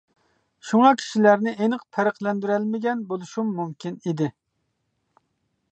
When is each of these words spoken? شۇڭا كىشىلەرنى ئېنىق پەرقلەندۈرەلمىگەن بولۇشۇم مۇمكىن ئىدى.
شۇڭا 0.69 0.87
كىشىلەرنى 1.01 1.51
ئېنىق 1.65 1.83
پەرقلەندۈرەلمىگەن 1.97 3.05
بولۇشۇم 3.13 3.53
مۇمكىن 3.61 4.03
ئىدى. 4.13 4.31